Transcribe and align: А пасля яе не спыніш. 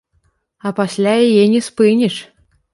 А 0.69 0.71
пасля 0.79 1.13
яе 1.27 1.45
не 1.53 1.61
спыніш. 1.69 2.15